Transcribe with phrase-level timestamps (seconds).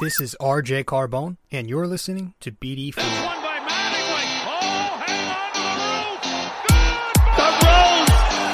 [0.00, 2.96] This is RJ Carbone, and you're listening to BD4.
[2.98, 4.26] One by Mattingly.
[4.48, 6.16] Oh, hang on.
[7.36, 8.08] Up Rose.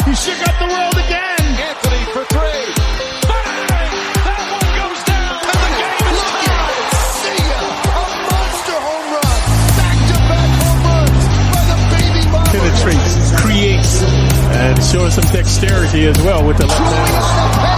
[0.08, 1.44] He shook up the world again.
[1.54, 2.66] Anthony for three.
[3.30, 3.94] Bang!
[4.26, 5.38] That one goes down.
[5.44, 6.82] And the game is tied.
[7.14, 7.62] See ya!
[7.62, 9.38] A monster home run!
[9.78, 11.24] Back-to-back home runs
[11.54, 12.58] by the baby Bombers!
[12.58, 14.02] Penetrates, creates,
[14.50, 17.73] and shows some dexterity as well with the left hand.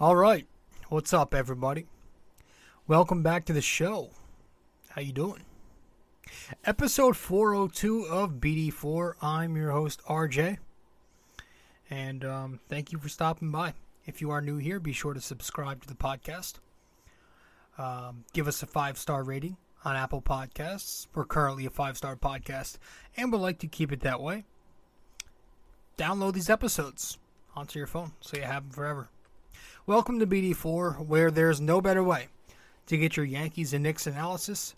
[0.00, 0.46] All right,
[0.90, 1.86] what's up, everybody?
[2.86, 4.10] Welcome back to the show.
[4.90, 5.42] How you doing?
[6.64, 9.14] Episode 402 of BD4.
[9.20, 10.58] I'm your host, RJ.
[11.90, 13.74] And um, thank you for stopping by.
[14.06, 16.60] If you are new here, be sure to subscribe to the podcast.
[17.76, 21.08] Um, give us a five star rating on Apple Podcasts.
[21.12, 22.78] We're currently a five star podcast
[23.16, 24.44] and would like to keep it that way.
[25.96, 27.18] Download these episodes
[27.56, 29.08] onto your phone so you have them forever.
[29.88, 32.28] Welcome to BD4, where there's no better way
[32.88, 34.74] to get your Yankees and Knicks analysis.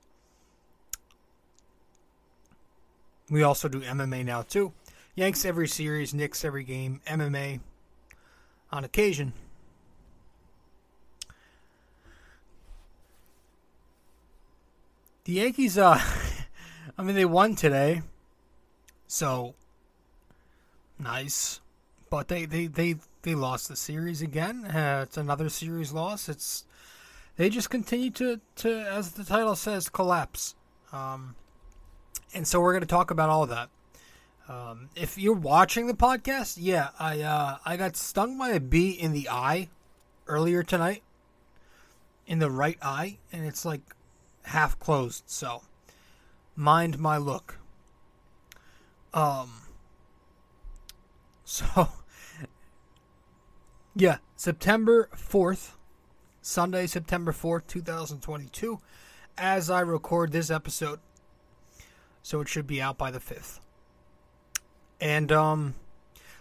[3.29, 4.73] We also do MMA now too.
[5.17, 7.59] Yanks every series, Knicks every game, MMA
[8.71, 9.33] on occasion.
[15.25, 16.01] The Yankees, uh,
[16.97, 18.03] I mean, they won today,
[19.09, 19.57] so
[21.01, 21.61] nice.
[22.11, 24.65] But they, they, they, they lost the series again.
[24.65, 26.29] Uh, it's another series loss.
[26.29, 26.65] It's
[27.37, 30.55] they just continue to, to as the title says, collapse.
[30.93, 31.37] Um,
[32.35, 33.71] and so we're going to talk about all that.
[34.49, 38.91] Um, if you're watching the podcast, yeah, I uh, I got stung by a bee
[38.91, 39.69] in the eye
[40.27, 41.03] earlier tonight,
[42.27, 43.83] in the right eye, and it's like
[44.45, 45.25] half closed.
[45.27, 45.63] So
[46.57, 47.59] mind my look.
[49.15, 49.53] Um.
[51.51, 51.89] So
[53.95, 55.73] yeah, September 4th,
[56.41, 58.81] Sunday, September 4th, 2022,
[59.37, 61.01] as I record this episode.
[62.23, 63.61] So it should be out by the 5th.
[65.01, 65.75] And um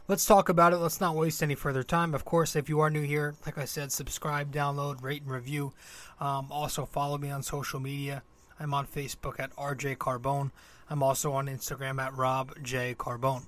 [0.09, 0.77] let's talk about it.
[0.77, 2.13] Let's not waste any further time.
[2.13, 5.71] Of course, if you are new here, like I said, subscribe, download, rate and review.
[6.19, 8.23] Um, also follow me on social media.
[8.59, 10.51] I'm on Facebook at RJ Carbone.
[10.89, 13.45] I'm also on Instagram at Rob J Carbone.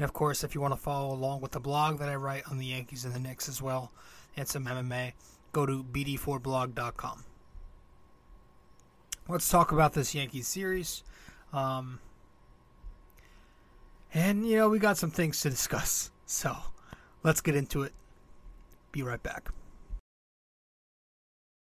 [0.00, 2.44] And of course, if you want to follow along with the blog that I write
[2.50, 3.92] on the Yankees and the Knicks as well,
[4.34, 5.12] and some MMA,
[5.52, 7.22] go to bd4blog.com.
[9.28, 11.04] Let's talk about this Yankees series.
[11.52, 12.00] Um,
[14.14, 16.10] and, you know, we got some things to discuss.
[16.24, 16.56] So
[17.24, 17.92] let's get into it.
[18.92, 19.50] Be right back.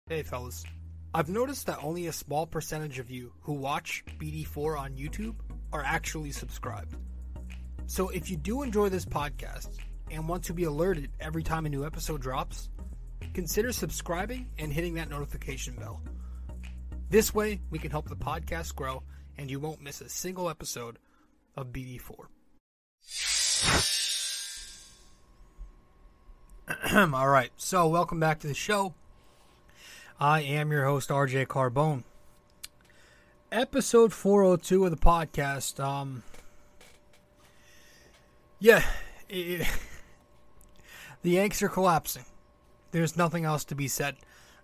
[0.08, 0.62] Hey, fellas.
[1.14, 5.36] I've noticed that only a small percentage of you who watch BD4 on YouTube
[5.72, 6.94] are actually subscribed.
[7.88, 9.70] So if you do enjoy this podcast
[10.10, 12.68] and want to be alerted every time a new episode drops,
[13.32, 16.02] consider subscribing and hitting that notification bell.
[17.08, 19.04] This way, we can help the podcast grow
[19.38, 20.98] and you won't miss a single episode
[21.56, 22.26] of BD4.
[27.14, 28.92] All right, so welcome back to the show.
[30.20, 32.04] I am your host, RJ Carbone.
[33.50, 35.82] Episode 402 of the podcast.
[35.82, 36.22] Um,
[38.58, 38.84] yeah,
[39.28, 39.66] it,
[41.22, 42.24] the Yanks are collapsing.
[42.90, 44.16] There's nothing else to be said.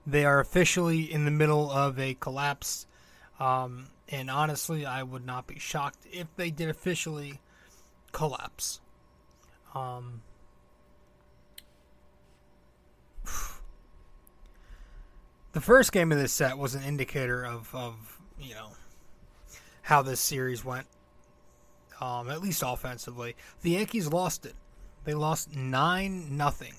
[0.06, 2.87] They are officially in the middle of a collapse.
[3.38, 7.41] Um, and honestly, I would not be shocked if they did officially
[8.12, 8.81] collapse.
[9.75, 10.23] Um,
[15.52, 18.73] the first game of this set was an indicator of, of you know,
[19.82, 20.87] how this series went
[22.04, 23.34] um, at least offensively.
[23.62, 24.54] The Yankees lost it.
[25.04, 26.74] They lost nine nothing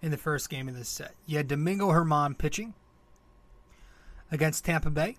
[0.00, 1.14] in the first game of this set.
[1.26, 2.74] You had Domingo Germán pitching
[4.30, 5.16] against Tampa Bay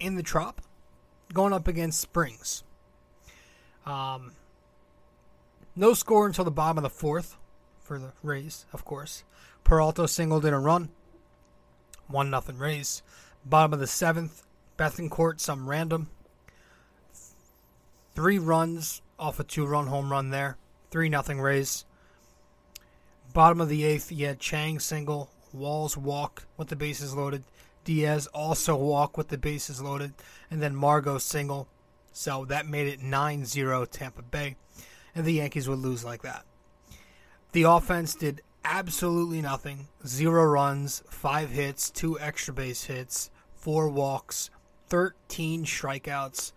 [0.00, 0.60] in the Trop,
[1.32, 2.64] going up against Springs.
[3.86, 4.32] Um,
[5.76, 7.36] no score until the bottom of the fourth
[7.80, 9.22] for the Rays, of course.
[9.62, 10.90] Peralta singled in a run.
[12.08, 13.02] One nothing Rays.
[13.44, 14.42] Bottom of the seventh,
[14.76, 16.10] Bethancourt, some random.
[18.14, 20.56] Three runs off a two run home run there.
[20.90, 21.84] 3 nothing Rays.
[23.32, 27.42] Bottom of the eighth, you had Chang single, Walls walk with the bases loaded.
[27.84, 30.14] Diaz also walk with the bases loaded.
[30.50, 31.66] And then Margot single.
[32.12, 34.56] So that made it 9 0 Tampa Bay.
[35.14, 36.44] And the Yankees would lose like that.
[37.52, 39.88] The offense did absolutely nothing.
[40.06, 44.50] Zero runs, five hits, two extra base hits, four walks,
[44.88, 46.52] 13 strikeouts,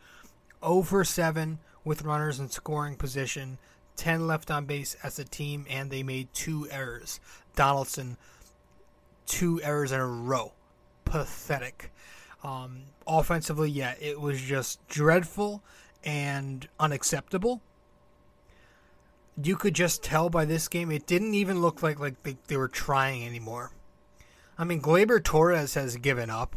[0.64, 3.58] 0 for 7 with runners in scoring position,
[3.96, 7.20] 10 left on base as a team, and they made two errors.
[7.56, 8.18] Donaldson,
[9.26, 10.54] two errors in a row.
[11.06, 11.92] Pathetic.
[12.44, 15.64] Um, offensively, yeah, it was just dreadful
[16.04, 17.62] and unacceptable.
[19.42, 22.58] You could just tell by this game, it didn't even look like like they, they
[22.58, 23.72] were trying anymore.
[24.58, 26.56] I mean, Gleyber Torres has given up.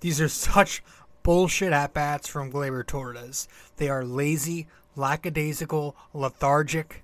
[0.00, 0.82] These are such
[1.22, 3.48] bullshit at bats from Gleyber Torres.
[3.76, 7.02] They are lazy, lackadaisical, lethargic.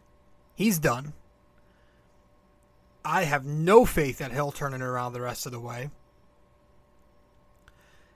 [0.54, 1.12] He's done.
[3.04, 5.90] I have no faith that he'll turn it around the rest of the way.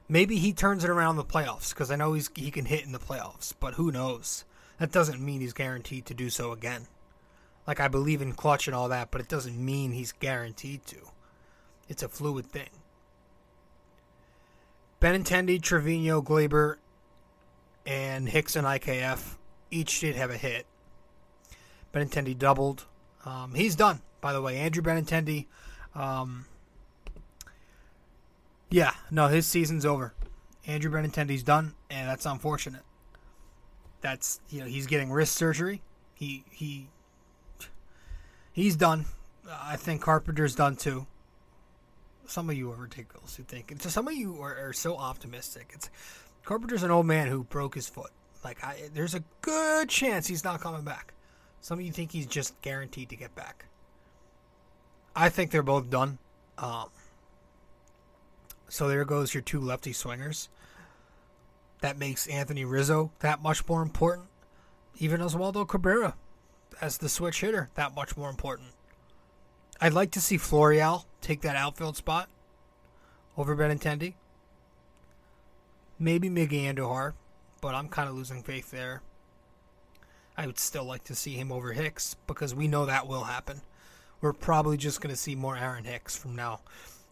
[0.08, 2.92] Maybe he turns it around the playoffs because I know he's he can hit in
[2.92, 4.44] the playoffs, but who knows?
[4.78, 6.88] That doesn't mean he's guaranteed to do so again.
[7.66, 10.96] Like I believe in clutch and all that, but it doesn't mean he's guaranteed to.
[11.88, 12.81] It's a fluid thing.
[15.02, 16.76] Benintendi, Trevino, Gleyber,
[17.84, 19.34] and Hicks and IKF
[19.68, 20.64] each did have a hit.
[21.92, 22.84] Benintendi doubled.
[23.24, 24.58] Um, he's done, by the way.
[24.58, 25.46] Andrew Benintendi.
[25.96, 26.44] Um,
[28.70, 30.14] yeah, no, his season's over.
[30.68, 32.82] Andrew Benintendi's done, and that's unfortunate.
[34.02, 35.82] That's you know he's getting wrist surgery.
[36.14, 36.86] He he
[38.52, 39.06] he's done.
[39.50, 41.06] I think Carpenter's done too.
[42.32, 43.74] Some of you are ridiculous who think.
[43.82, 45.72] So some of you are, are so optimistic.
[45.74, 45.90] It's
[46.46, 48.10] Carpenter's an old man who broke his foot.
[48.42, 51.12] Like I, there's a good chance he's not coming back.
[51.60, 53.66] Some of you think he's just guaranteed to get back.
[55.14, 56.16] I think they're both done.
[56.56, 56.86] Um,
[58.66, 60.48] so there goes your two lefty swingers.
[61.82, 64.28] That makes Anthony Rizzo that much more important.
[64.98, 66.14] Even Oswaldo Cabrera
[66.80, 68.68] as the switch hitter that much more important.
[69.82, 72.28] I'd like to see Florial take that outfield spot
[73.36, 74.14] over Benintendi.
[75.98, 77.14] Maybe Miggy Andujar,
[77.60, 79.02] but I'm kind of losing faith there.
[80.36, 83.60] I would still like to see him over Hicks because we know that will happen.
[84.20, 86.60] We're probably just going to see more Aaron Hicks from now.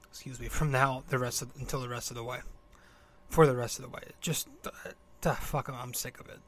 [0.09, 2.41] Excuse me, from now the rest of until the rest of the way.
[3.29, 5.69] For the rest of the way, just uh, fuck.
[5.69, 6.41] I'm sick of it.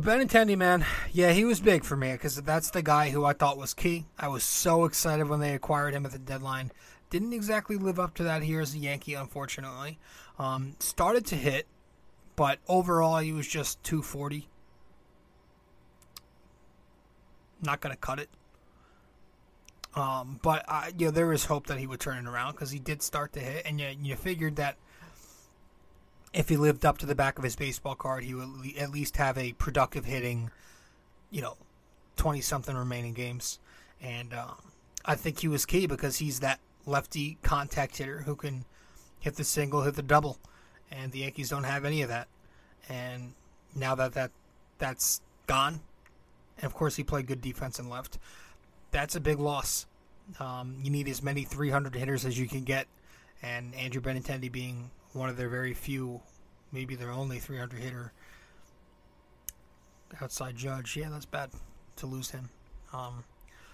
[0.00, 3.32] But Benintendi, man, yeah, he was big for me because that's the guy who I
[3.32, 4.06] thought was key.
[4.16, 6.70] I was so excited when they acquired him at the deadline.
[7.10, 9.98] Didn't exactly live up to that here as a Yankee, unfortunately.
[10.38, 11.66] Um, started to hit,
[12.36, 14.48] but overall he was just 240.
[17.60, 18.28] Not gonna cut it.
[19.96, 22.70] Um, but I, you know, there was hope that he would turn it around because
[22.70, 24.76] he did start to hit, and you, you figured that
[26.32, 28.48] if he lived up to the back of his baseball card, he would
[28.78, 30.50] at least have a productive hitting,
[31.30, 31.56] you know,
[32.16, 33.58] 20 something remaining games.
[34.00, 34.56] And um,
[35.04, 38.64] I think he was key because he's that lefty contact hitter who can
[39.20, 40.38] hit the single, hit the double.
[40.90, 42.28] And the Yankees don't have any of that.
[42.88, 43.34] And
[43.74, 44.30] now that, that
[44.78, 45.80] that's gone,
[46.56, 48.18] and of course he played good defense and left,
[48.90, 49.86] that's a big loss.
[50.40, 52.86] Um, you need as many 300 hitters as you can get.
[53.42, 56.20] And Andrew Benintendi being one of their very few,
[56.72, 58.12] maybe their only 300 hitter
[60.20, 60.96] outside judge.
[60.96, 61.50] Yeah, that's bad
[61.96, 62.50] to lose him.
[62.92, 63.24] Um,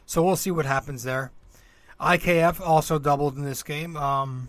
[0.06, 1.32] so we'll see what happens there.
[2.00, 3.96] IKF also doubled in this game.
[3.96, 4.48] Um,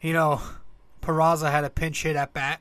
[0.00, 0.40] you know,
[1.02, 2.60] Peraza had a pinch hit at bat.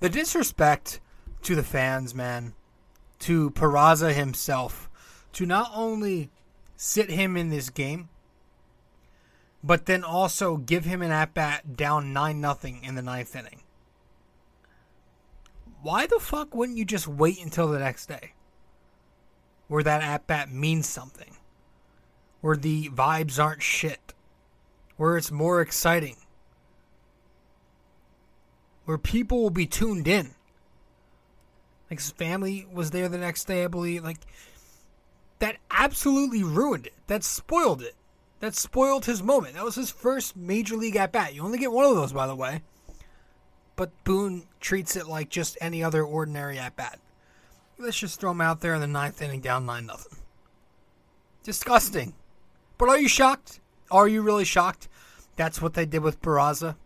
[0.00, 1.00] The disrespect
[1.42, 2.54] to the fans, man,
[3.20, 4.90] to Peraza himself,
[5.32, 6.30] to not only
[6.76, 8.08] sit him in this game,
[9.64, 13.62] but then also give him an at bat down 9 nothing in the ninth inning.
[15.80, 18.34] Why the fuck wouldn't you just wait until the next day?
[19.68, 21.36] Where that at bat means something.
[22.42, 24.12] Where the vibes aren't shit.
[24.98, 26.16] Where it's more exciting.
[28.84, 30.34] Where people will be tuned in.
[31.90, 34.04] Like his family was there the next day, I believe.
[34.04, 34.20] Like
[35.38, 36.94] that absolutely ruined it.
[37.06, 37.94] That spoiled it.
[38.40, 39.54] That spoiled his moment.
[39.54, 41.34] That was his first major league at bat.
[41.34, 42.62] You only get one of those, by the way.
[43.76, 47.00] But Boone treats it like just any other ordinary at bat.
[47.78, 50.18] Let's just throw him out there in the ninth inning, down nine nothing.
[51.42, 52.14] Disgusting.
[52.78, 53.60] But are you shocked?
[53.90, 54.88] Are you really shocked?
[55.36, 56.76] That's what they did with Peraza?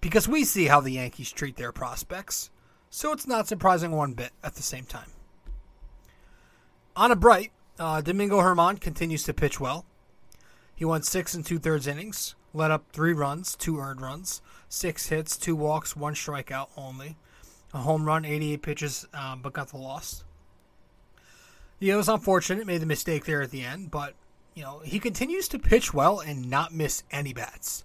[0.00, 2.50] Because we see how the Yankees treat their prospects,
[2.88, 5.10] so it's not surprising one bit at the same time.
[6.96, 9.84] On a bright, uh, Domingo Germán continues to pitch well.
[10.80, 15.08] He won six and two thirds innings, let up three runs, two earned runs, six
[15.08, 17.18] hits, two walks, one strikeout only.
[17.74, 20.24] A home run, 88 pitches, um, but got the loss.
[21.80, 24.14] Yeah, it was unfortunate, made the mistake there at the end, but
[24.54, 27.84] you know he continues to pitch well and not miss any bats.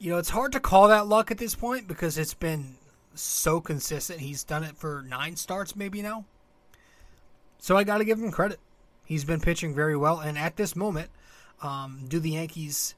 [0.00, 2.78] You know it's hard to call that luck at this point because it's been
[3.14, 4.18] so consistent.
[4.18, 6.24] He's done it for nine starts, maybe now.
[7.58, 8.58] So I got to give him credit.
[9.04, 11.10] He's been pitching very well, and at this moment,
[11.62, 12.94] um, do the Yankees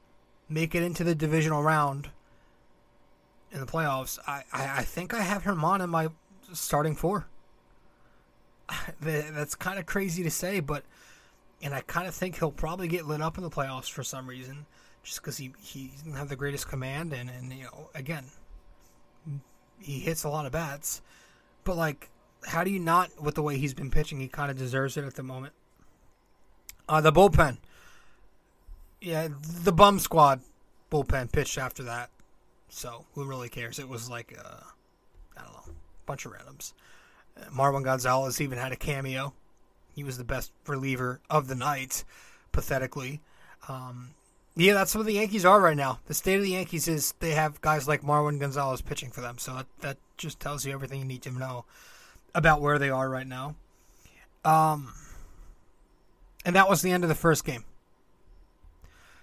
[0.49, 2.09] make it into the divisional round
[3.51, 4.19] in the playoffs?
[4.27, 6.09] I, I, I think I have Germán in my
[6.53, 7.27] starting four.
[9.01, 10.83] That's kind of crazy to say, but
[11.61, 14.27] and I kind of think he'll probably get lit up in the playoffs for some
[14.27, 14.65] reason,
[15.03, 18.25] just because he he doesn't have the greatest command, and and you know again,
[19.79, 21.01] he hits a lot of bats,
[21.63, 22.09] but like,
[22.45, 24.19] how do you not with the way he's been pitching?
[24.19, 25.53] He kind of deserves it at the moment.
[26.89, 27.57] Uh, the bullpen,
[29.01, 29.27] yeah,
[29.63, 30.41] the bum squad
[30.91, 32.09] bullpen pitched after that,
[32.69, 33.79] so who really cares?
[33.79, 34.61] It was like uh,
[35.37, 35.73] I don't know,
[36.05, 36.73] bunch of randoms.
[37.53, 39.33] Marwin Gonzalez even had a cameo.
[39.95, 42.03] He was the best reliever of the night,
[42.51, 43.21] pathetically.
[43.67, 44.11] Um,
[44.55, 45.99] yeah, that's what the Yankees are right now.
[46.07, 49.37] The state of the Yankees is they have guys like Marwin Gonzalez pitching for them.
[49.37, 51.65] So that, that just tells you everything you need to know
[52.35, 53.55] about where they are right now.
[54.43, 54.93] Um,
[56.45, 57.63] and that was the end of the first game.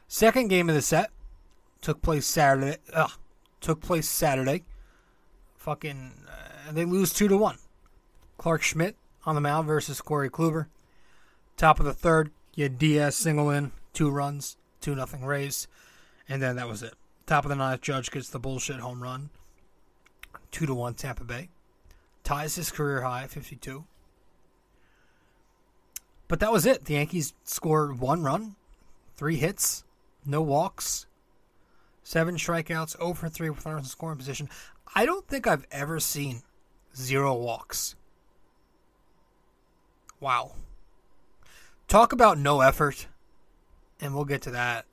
[0.08, 1.10] Second game of the set
[1.82, 2.78] took place Saturday.
[2.94, 3.10] Ugh,
[3.60, 4.64] took place Saturday.
[5.56, 7.58] Fucking, uh, they lose two to one.
[8.38, 8.96] Clarke Schmidt
[9.26, 10.66] on the mound versus Corey Kluber.
[11.58, 15.68] Top of the third, you had Diaz single in, two runs, two nothing Rays,
[16.28, 16.94] and then that was it.
[17.26, 19.28] Top of the ninth, Judge gets the bullshit home run,
[20.50, 21.50] two to one Tampa Bay,
[22.24, 23.84] ties his career high, fifty two.
[26.28, 26.86] But that was it.
[26.86, 28.56] The Yankees scored one run,
[29.16, 29.84] three hits,
[30.28, 31.06] no walks,
[32.02, 34.48] seven strikeouts, over 3 with runners in scoring position.
[34.94, 36.42] I don't think I've ever seen
[36.94, 37.94] zero walks.
[40.20, 40.52] Wow.
[41.86, 43.06] Talk about no effort,
[44.00, 44.84] and we'll get to that.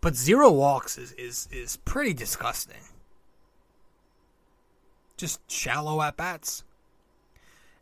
[0.00, 2.80] But zero walks is, is, is pretty disgusting.
[5.16, 6.62] Just shallow at bats.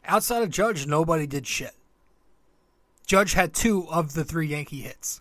[0.06, 1.74] Outside of Judge, nobody did shit.
[3.06, 5.20] Judge had two of the three Yankee hits.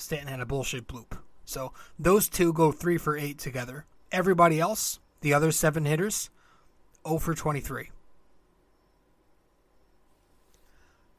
[0.00, 1.18] Stanton had a bullshit bloop.
[1.44, 3.84] So those two go three for eight together.
[4.12, 6.30] Everybody else, the other seven hitters,
[7.06, 7.90] 0 for 23.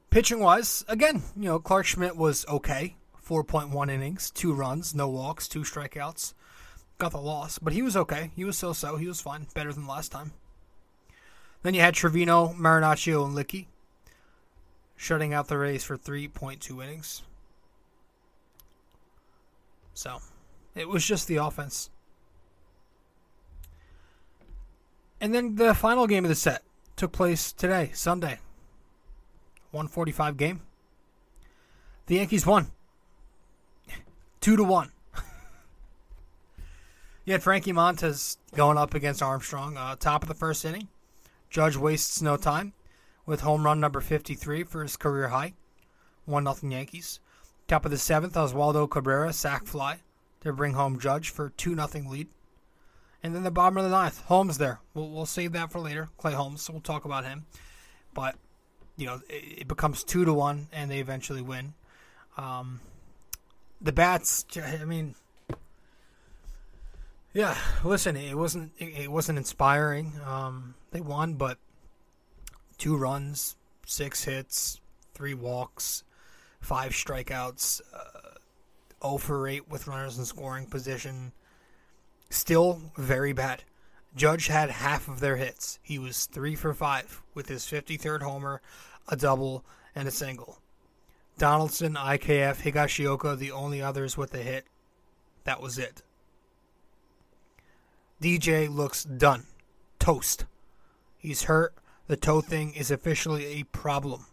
[0.09, 2.95] Pitching wise, again, you know, Clarke Schmidt was okay.
[3.25, 6.33] 4.1 innings, two runs, no walks, two strikeouts.
[6.97, 8.31] Got the loss, but he was okay.
[8.35, 8.97] He was so so.
[8.97, 9.47] He was fine.
[9.53, 10.33] Better than last time.
[11.63, 13.67] Then you had Trivino, Marinaccio, and Licky
[14.95, 17.23] shutting out the Rays for 3.2 innings.
[19.93, 20.19] So,
[20.75, 21.89] it was just the offense.
[25.19, 26.63] And then the final game of the set
[26.95, 28.39] took place today, Sunday.
[29.71, 30.61] 145 game.
[32.07, 32.71] The Yankees won.
[34.41, 34.91] 2 to 1.
[37.25, 40.87] you had Frankie Montas going up against Armstrong, uh, top of the first inning.
[41.49, 42.73] Judge wastes no time
[43.25, 45.53] with home run number 53 for his career high.
[46.25, 47.19] 1 0 Yankees.
[47.67, 49.99] Top of the seventh, Oswaldo Cabrera sac fly
[50.41, 52.27] to bring home Judge for 2 0 lead.
[53.23, 54.79] And then the bottom of the ninth, Holmes there.
[54.93, 56.09] We'll, we'll save that for later.
[56.17, 57.45] Clay Holmes, so we'll talk about him.
[58.13, 58.35] But,
[58.97, 61.73] you know, it, it becomes 2 to 1, and they eventually win.
[62.37, 62.81] Um,
[63.79, 65.15] the Bats, I mean,
[67.33, 70.13] yeah, listen, it wasn't it, it wasn't inspiring.
[70.25, 71.57] Um, they won, but
[72.77, 74.81] two runs, six hits,
[75.13, 76.03] three walks,
[76.61, 78.35] five strikeouts, uh,
[79.03, 81.33] 0 for 8 with runners in scoring position.
[82.29, 83.63] Still very bad.
[84.15, 85.79] Judge had half of their hits.
[85.81, 88.61] He was 3 for 5 with his 53rd homer,
[89.07, 89.65] a double,
[89.95, 90.59] and a single.
[91.37, 94.65] Donaldson, IKF, Higashioka, the only others with a hit.
[95.43, 96.03] That was it.
[98.21, 99.45] DJ looks done.
[99.97, 100.45] Toast.
[101.17, 101.73] He's hurt.
[102.07, 104.25] The toe thing is officially a problem.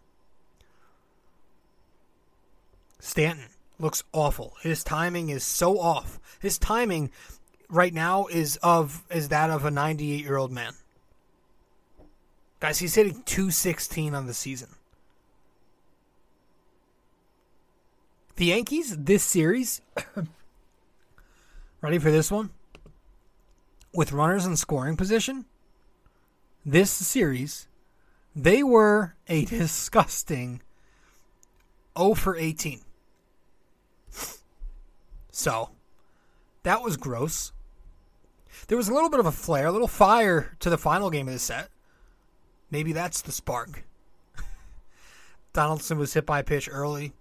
[2.99, 3.45] Stanton
[3.79, 4.55] looks awful.
[4.61, 6.19] His timing is so off.
[6.39, 7.11] His timing
[7.69, 10.73] right now is of is that of a 98 year old man.
[12.59, 14.69] Guys, he's hitting 216 on the season.
[18.35, 19.81] The Yankees, this series,
[21.81, 22.51] ready for this one?
[23.93, 25.45] With runners in scoring position,
[26.65, 27.67] this series,
[28.35, 30.61] they were a disgusting
[31.97, 32.81] 0 for 18.
[35.31, 35.69] So,
[36.63, 37.51] that was gross.
[38.67, 41.27] There was a little bit of a flare, a little fire to the final game
[41.27, 41.69] of the set.
[42.71, 43.83] Maybe that's the spark.
[45.53, 47.13] Donaldson was hit by a pitch early.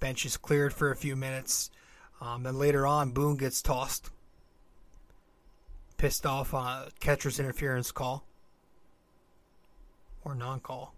[0.00, 1.70] Bench is cleared for a few minutes.
[2.20, 4.10] Um, and later on, Boone gets tossed.
[5.96, 8.24] Pissed off on a catcher's interference call.
[10.24, 10.94] Or non call.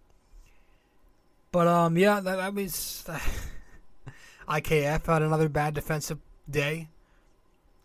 [1.52, 3.04] But um, yeah, that, that was.
[4.48, 6.18] IKF had another bad defensive
[6.50, 6.88] day.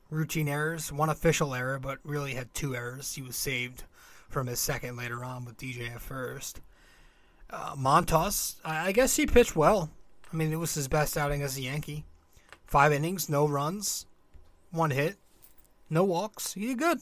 [0.09, 3.15] Routine errors, one official error, but really had two errors.
[3.15, 3.83] He was saved
[4.29, 6.61] from his second later on with DJ at first.
[7.49, 9.89] Uh, Montas, I, guess he pitched well.
[10.31, 12.05] I mean, it was his best outing as a Yankee.
[12.65, 14.05] Five innings, no runs,
[14.71, 15.17] one hit,
[15.89, 16.53] no walks.
[16.53, 16.99] He did good.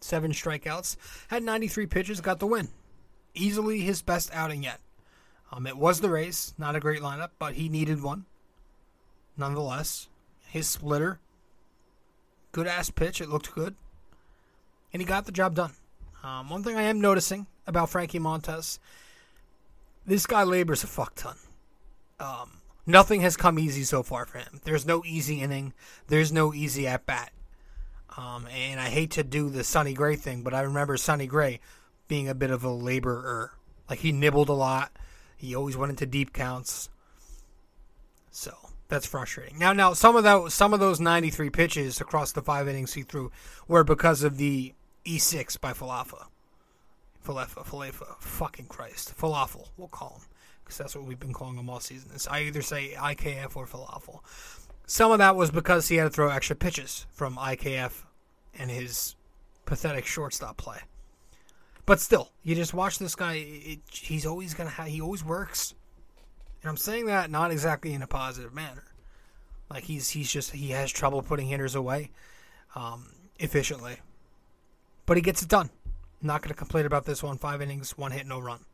[0.00, 0.96] Seven strikeouts,
[1.28, 2.68] had 93 pitches, got the win.
[3.34, 4.80] Easily his best outing yet.
[5.52, 8.26] Um, it was the Rays, not a great lineup, but he needed one.
[9.36, 10.08] Nonetheless,
[10.46, 11.18] his splitter,
[12.52, 13.20] good ass pitch.
[13.20, 13.74] It looked good,
[14.92, 15.72] and he got the job done.
[16.22, 18.78] Um, one thing I am noticing about Frankie Montas,
[20.06, 21.36] this guy labors a fuck ton.
[22.18, 24.60] Um, nothing has come easy so far for him.
[24.64, 25.72] There's no easy inning.
[26.08, 27.32] There's no easy at bat.
[28.16, 31.60] Um, and I hate to do the Sonny Gray thing, but I remember Sonny Gray
[32.08, 33.52] being a bit of a laborer.
[33.90, 34.96] Like he nibbled a lot.
[35.36, 36.88] He always went into deep counts.
[38.30, 38.54] So
[38.88, 39.58] that's frustrating.
[39.58, 43.02] Now, now some of that, some of those 93 pitches across the five innings he
[43.02, 43.30] threw
[43.66, 44.74] were because of the
[45.04, 46.26] E6 by Falafa.
[47.26, 49.68] Falefa, Falefa, fucking Christ, falafel.
[49.76, 50.28] We'll call him
[50.62, 52.10] because that's what we've been calling him all season.
[52.14, 54.20] It's I either say IKF or falafel.
[54.86, 58.04] Some of that was because he had to throw extra pitches from IKF
[58.56, 59.16] and his
[59.64, 60.78] pathetic shortstop play.
[61.84, 63.34] But still, you just watch this guy.
[63.34, 64.86] It, he's always gonna have.
[64.86, 65.74] He always works,
[66.66, 68.82] and I'm saying that not exactly in a positive manner.
[69.70, 72.10] Like he's he's just he has trouble putting hitters away
[72.74, 73.06] um,
[73.38, 73.98] efficiently,
[75.06, 75.70] but he gets it done.
[76.20, 77.38] Not going to complain about this one.
[77.38, 78.64] Five innings, one hit, no run.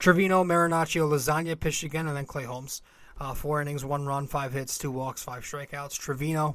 [0.00, 2.80] Trivino, Marinaccio, Lasagna pitched again, and then Clay Holmes.
[3.20, 6.00] Uh, four innings, one run, five hits, two walks, five strikeouts.
[6.00, 6.54] Trivino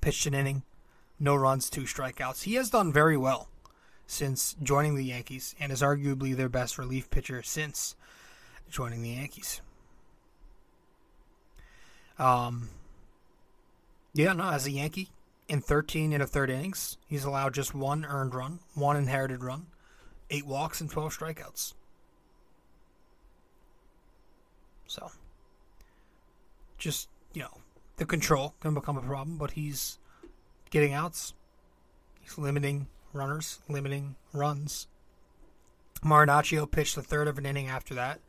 [0.00, 0.62] pitched an inning,
[1.20, 2.44] no runs, two strikeouts.
[2.44, 3.50] He has done very well
[4.06, 7.96] since joining the Yankees and is arguably their best relief pitcher since
[8.70, 9.60] joining the Yankees.
[12.18, 12.70] Um,
[14.14, 15.10] yeah, no, as a Yankee,
[15.48, 19.66] in 13 and a third innings, he's allowed just one earned run, one inherited run,
[20.30, 21.74] eight walks, and 12 strikeouts.
[24.86, 25.10] So,
[26.78, 27.58] just, you know,
[27.96, 29.98] the control can become a problem, but he's
[30.70, 31.34] getting outs.
[32.20, 34.86] He's limiting runners, limiting runs.
[36.04, 38.20] Marinaccio pitched the third of an inning after that.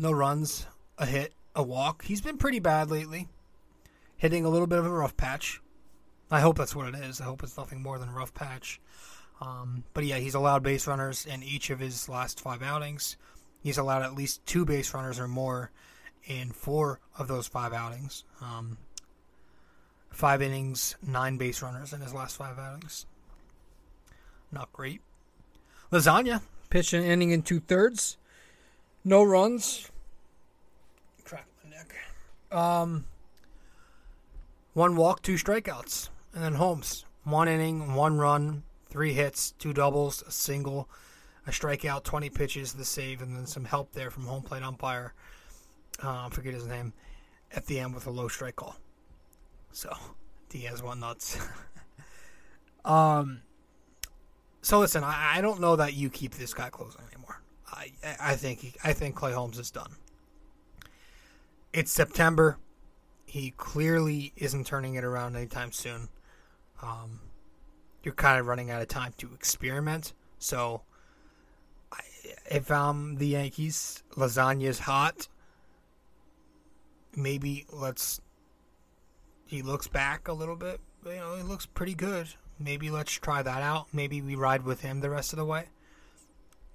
[0.00, 2.06] No runs, a hit, a walk.
[2.06, 3.28] He's been pretty bad lately,
[4.16, 5.60] hitting a little bit of a rough patch.
[6.30, 7.20] I hope that's what it is.
[7.20, 8.80] I hope it's nothing more than a rough patch.
[9.42, 13.18] Um, but yeah, he's allowed base runners in each of his last five outings.
[13.62, 15.70] He's allowed at least two base runners or more
[16.24, 18.24] in four of those five outings.
[18.40, 18.78] Um,
[20.08, 23.04] five innings, nine base runners in his last five outings.
[24.50, 25.02] Not great.
[25.92, 28.16] Lasagna pitched an inning in two thirds.
[29.04, 29.90] No runs.
[31.24, 31.94] Crack my neck.
[32.52, 33.06] Um,
[34.74, 36.10] one walk, two strikeouts.
[36.34, 40.88] And then Holmes, one inning, one run, three hits, two doubles, a single,
[41.46, 45.14] a strikeout, 20 pitches, the save, and then some help there from home plate umpire.
[46.02, 46.92] Uh, I forget his name.
[47.52, 48.76] At the end with a low strike call.
[49.72, 49.92] So
[50.50, 51.38] Diaz went nuts.
[52.84, 53.42] um.
[54.62, 57.19] So listen, I, I don't know that you keep this guy closing anymore.
[58.20, 59.92] I think I think Clay Holmes is done.
[61.72, 62.58] It's September.
[63.26, 66.08] He clearly isn't turning it around anytime soon.
[66.82, 67.20] Um,
[68.02, 70.14] you're kind of running out of time to experiment.
[70.38, 70.82] So,
[71.92, 72.00] I,
[72.50, 75.28] if I'm the Yankees, lasagna's hot.
[77.14, 78.20] Maybe let's.
[79.46, 80.80] He looks back a little bit.
[81.04, 82.28] You know, he looks pretty good.
[82.58, 83.86] Maybe let's try that out.
[83.92, 85.66] Maybe we ride with him the rest of the way.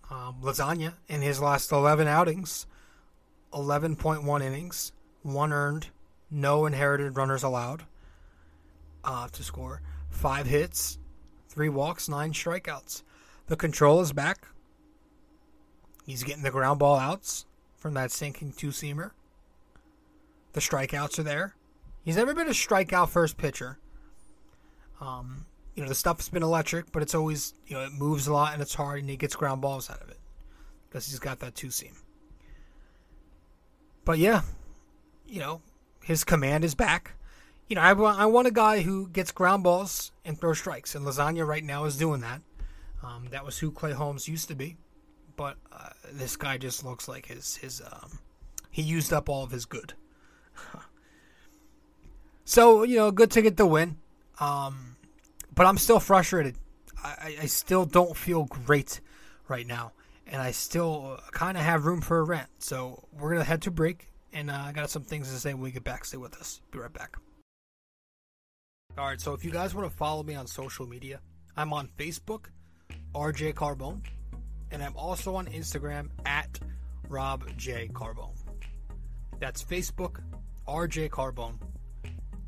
[0.09, 2.67] Um, lasagna in his last 11 outings,
[3.53, 4.91] 11.1 innings,
[5.23, 5.87] one earned,
[6.29, 7.83] no inherited runners allowed
[9.03, 10.99] uh, to score, five hits,
[11.49, 13.03] three walks, nine strikeouts.
[13.47, 14.47] The control is back.
[16.05, 19.11] He's getting the ground ball outs from that sinking two seamer.
[20.53, 21.55] The strikeouts are there.
[22.03, 23.79] He's never been a strikeout first pitcher.
[25.01, 28.33] Um, you know, the stuff's been electric, but it's always, you know, it moves a
[28.33, 30.19] lot and it's hard and he gets ground balls out of it
[30.89, 31.93] because he's got that two seam.
[34.05, 34.41] But yeah,
[35.27, 35.61] you know,
[36.03, 37.13] his command is back.
[37.67, 40.95] You know, I want, I want a guy who gets ground balls and throws strikes,
[40.95, 42.41] and Lasagna right now is doing that.
[43.03, 44.77] Um, that was who Clay Holmes used to be,
[45.35, 48.19] but uh, this guy just looks like his his um,
[48.71, 49.93] he used up all of his good.
[52.45, 53.97] so you know, good to get the win,
[54.39, 54.94] um,
[55.55, 56.57] but I'm still frustrated.
[57.03, 59.01] I, I still don't feel great
[59.47, 59.93] right now,
[60.27, 62.49] and I still kind of have room for a rant.
[62.59, 65.63] So we're gonna head to break, and uh, I got some things to say when
[65.63, 66.05] we get back.
[66.05, 66.61] Stay with us.
[66.71, 67.17] Be right back.
[68.97, 71.19] All right, so if you guys want to follow me on social media,
[71.57, 72.45] I'm on Facebook,
[73.13, 74.01] RJ Carbone,
[74.71, 76.59] and I'm also on Instagram at
[77.09, 78.35] Rob J Carbone.
[79.39, 80.21] That's Facebook,
[80.65, 81.59] RJ Carbone,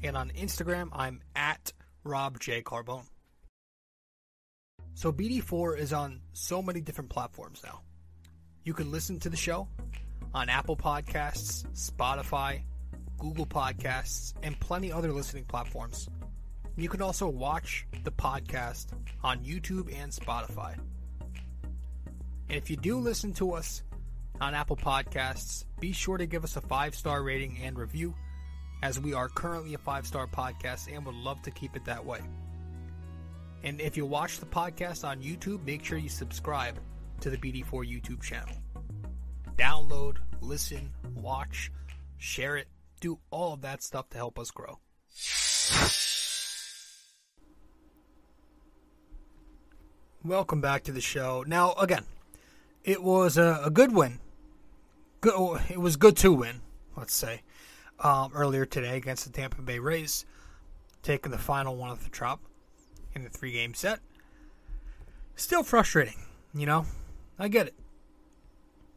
[0.03, 1.73] and on Instagram I'm at
[2.07, 3.05] Rob J Carbone.
[4.93, 7.81] So BD4 is on so many different platforms now.
[8.63, 9.67] You can listen to the show
[10.33, 12.61] on Apple Podcasts, Spotify,
[13.17, 16.09] Google Podcasts, and plenty other listening platforms.
[16.75, 18.87] You can also watch the podcast
[19.23, 20.77] on YouTube and Spotify.
[22.49, 23.83] And if you do listen to us
[24.39, 28.13] on Apple Podcasts, be sure to give us a five star rating and review,
[28.81, 32.03] as we are currently a five star podcast and would love to keep it that
[32.03, 32.19] way.
[33.63, 36.79] And if you watch the podcast on YouTube, make sure you subscribe
[37.21, 38.55] to the BD4 YouTube channel.
[39.57, 41.71] Download, listen, watch,
[42.17, 42.67] share it,
[42.99, 44.79] do all of that stuff to help us grow.
[50.23, 51.43] Welcome back to the show.
[51.47, 52.03] Now, again,
[52.83, 54.19] it was a, a good win.
[55.21, 56.61] Good, it was good to win,
[56.95, 57.41] let's say,
[57.99, 60.25] um, earlier today against the Tampa Bay Rays,
[61.03, 62.39] taking the final one at the Trop
[63.13, 63.99] in the three game set.
[65.35, 66.85] Still frustrating, you know?
[67.39, 67.75] I get it.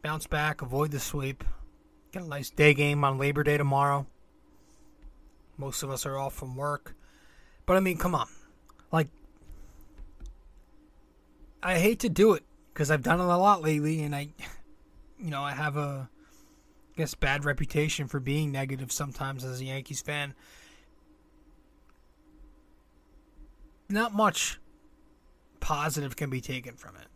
[0.03, 1.45] Bounce back, avoid the sweep.
[2.13, 4.07] Get a nice day game on Labor Day tomorrow.
[5.59, 6.95] Most of us are off from work.
[7.67, 8.27] But I mean, come on.
[8.91, 9.09] Like,
[11.63, 14.29] I hate to do it because I've done it a lot lately, and I,
[15.19, 16.09] you know, I have a,
[17.01, 20.35] guess, bad reputation for being negative sometimes as a Yankees fan.
[23.89, 24.61] Not much
[25.61, 27.09] positive can be taken from it.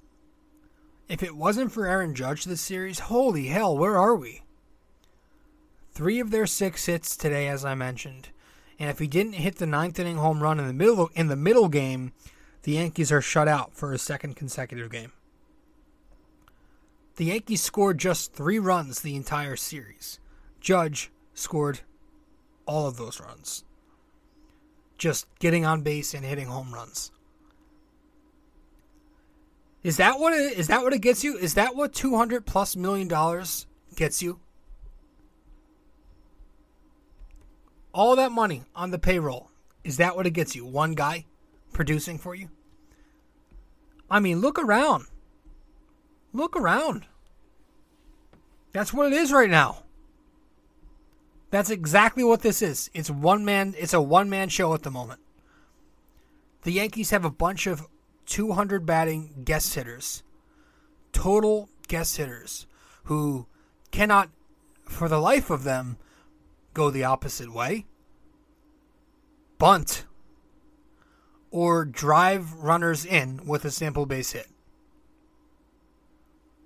[1.08, 4.42] If it wasn't for Aaron Judge this series, holy hell, where are we?
[5.92, 8.30] Three of their six hits today, as I mentioned,
[8.78, 11.36] and if he didn't hit the ninth inning home run in the middle in the
[11.36, 12.12] middle game,
[12.62, 15.12] the Yankees are shut out for a second consecutive game.
[17.16, 20.18] The Yankees scored just three runs the entire series.
[20.60, 21.80] Judge scored
[22.66, 23.64] all of those runs.
[24.98, 27.12] Just getting on base and hitting home runs.
[29.82, 31.36] Is that what it, is that what it gets you?
[31.36, 34.40] Is that what 200 plus million dollars gets you?
[37.92, 39.50] All that money on the payroll.
[39.84, 40.64] Is that what it gets you?
[40.64, 41.26] One guy
[41.72, 42.48] producing for you?
[44.10, 45.06] I mean, look around.
[46.34, 47.06] Look around.
[48.72, 49.84] That's what it is right now.
[51.50, 52.90] That's exactly what this is.
[52.92, 55.20] It's one man it's a one man show at the moment.
[56.62, 57.86] The Yankees have a bunch of
[58.26, 60.24] 200 batting guest hitters.
[61.12, 62.66] Total guest hitters
[63.04, 63.46] who
[63.92, 64.30] cannot
[64.88, 65.98] for the life of them
[66.72, 67.86] go the opposite way.
[69.58, 70.04] Bunt
[71.52, 74.48] or drive runners in with a simple base hit.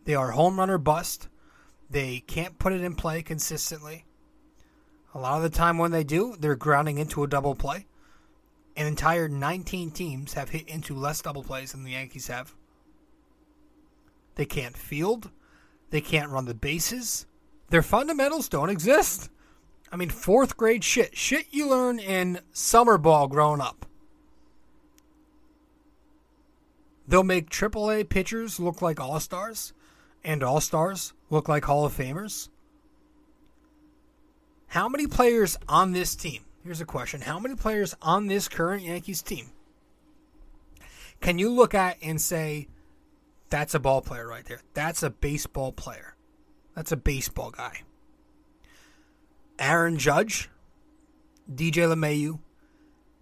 [0.09, 1.29] They are home runner bust.
[1.91, 4.07] They can't put it in play consistently.
[5.13, 7.85] A lot of the time when they do, they're grounding into a double play.
[8.75, 12.55] An entire 19 teams have hit into less double plays than the Yankees have.
[14.37, 15.29] They can't field.
[15.91, 17.27] They can't run the bases.
[17.69, 19.29] Their fundamentals don't exist.
[19.93, 21.19] I mean, fourth grade shit.
[21.19, 23.85] Shit you learn in summer ball growing up.
[27.07, 29.75] They'll make AAA pitchers look like all stars,
[30.29, 32.51] and all stars look like Hall of Famers.
[34.67, 36.45] How many players on this team?
[36.63, 37.23] Here's a question.
[37.23, 39.51] How many players on this current Yankees team
[41.23, 42.69] can you look at and say,
[43.49, 44.61] that's a ball player right there?
[44.75, 46.15] That's a baseball player.
[46.77, 47.81] That's a baseball guy.
[49.59, 50.51] Aaron Judge,
[51.53, 52.39] DJ LeMahieu,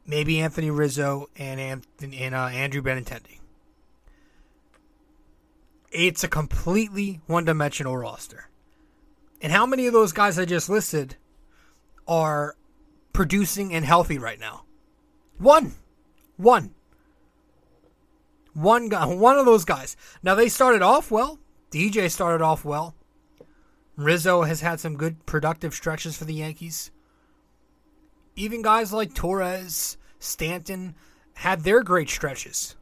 [0.05, 3.39] maybe Anthony Rizzo, and, Anthony, and uh, Andrew Benintendi
[5.97, 8.49] it's a completely one dimensional roster.
[9.41, 11.17] And how many of those guys I just listed
[12.07, 12.57] are
[13.13, 14.65] producing and healthy right now.
[15.39, 15.75] One.
[16.37, 16.75] One.
[18.53, 19.97] One guy, one of those guys.
[20.23, 21.39] Now they started off well.
[21.71, 22.95] DJ started off well.
[23.97, 26.91] Rizzo has had some good productive stretches for the Yankees.
[28.35, 30.95] Even guys like Torres, Stanton
[31.35, 32.77] had their great stretches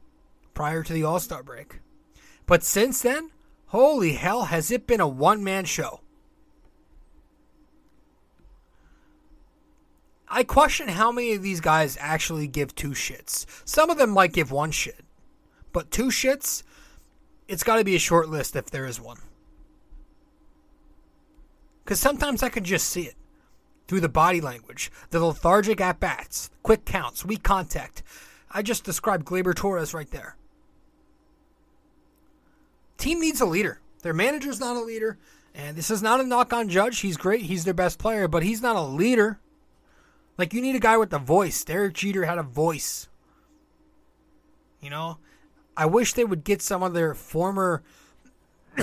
[0.52, 1.80] prior to the All Star break.
[2.46, 3.30] But since then,
[3.66, 6.00] holy hell, has it been a one man show?
[10.28, 13.46] I question how many of these guys actually give two shits.
[13.64, 15.04] Some of them might give one shit,
[15.72, 16.64] but two shits,
[17.46, 19.18] it's got to be a short list if there is one.
[21.84, 23.14] Because sometimes I can just see it
[23.86, 28.02] through the body language, the lethargic at bats, quick counts, weak contact.
[28.50, 30.36] I just described Gleyber Torres right there.
[33.04, 33.82] Team needs a leader.
[34.00, 35.18] Their manager's not a leader.
[35.54, 37.00] And this is not a knock on Judge.
[37.00, 37.42] He's great.
[37.42, 39.40] He's their best player, but he's not a leader.
[40.38, 41.62] Like, you need a guy with a voice.
[41.64, 43.10] Derek Jeter had a voice.
[44.80, 45.18] You know?
[45.76, 47.82] I wish they would get some of their former.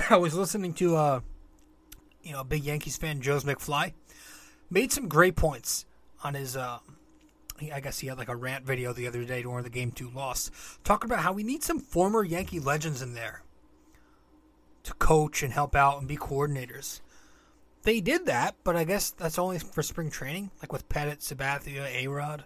[0.12, 1.20] I was listening to, uh,
[2.22, 3.94] you know, big Yankees fan, Joe's McFly.
[4.70, 5.88] Made some great points
[6.24, 6.56] on his.
[6.56, 6.78] Uh,
[7.74, 10.12] I guess he had like a rant video the other day during the game two
[10.12, 10.52] loss,
[10.84, 13.42] talking about how we need some former Yankee legends in there
[14.84, 17.02] to coach and help out and be coordinators.
[17.84, 21.86] They did that, but I guess that's only for spring training, like with Pettitte, Sabathia,
[21.86, 22.44] A Rod.